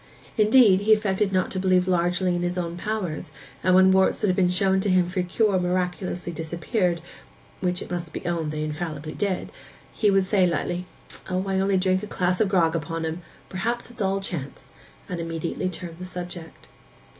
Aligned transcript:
Indeed, 0.35 0.81
he 0.81 0.93
affected 0.93 1.31
not 1.31 1.51
to 1.51 1.59
believe 1.59 1.87
largely 1.87 2.35
in 2.35 2.41
his 2.41 2.57
own 2.57 2.75
powers, 2.75 3.29
and 3.63 3.75
when 3.75 3.91
warts 3.91 4.17
that 4.17 4.25
had 4.25 4.35
been 4.35 4.49
shown 4.49 4.81
him 4.81 5.07
for 5.07 5.21
cure 5.21 5.59
miraculously 5.59 6.33
disappeared—which 6.33 7.83
it 7.83 7.91
must 7.91 8.11
be 8.11 8.25
owned 8.25 8.49
they 8.51 8.63
infallibly 8.63 9.13
did—he 9.13 10.09
would 10.09 10.23
say 10.25 10.47
lightly, 10.47 10.87
'O, 11.29 11.47
I 11.47 11.59
only 11.59 11.77
drink 11.77 12.01
a 12.01 12.07
glass 12.07 12.41
of 12.41 12.49
grog 12.49 12.75
upon 12.75 13.05
'em—perhaps 13.05 13.91
it's 13.91 14.01
all 14.01 14.19
chance,' 14.19 14.71
and 15.07 15.19
immediately 15.19 15.69
turn 15.69 15.95
the 15.99 16.05
subject. 16.07 16.67